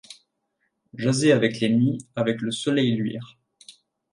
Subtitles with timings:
[0.95, 3.37] Jaser avec les nids, avec le soleil luire